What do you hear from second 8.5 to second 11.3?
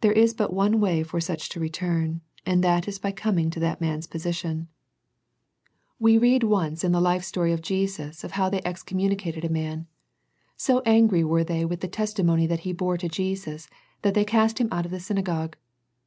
excommunicated a man. So angry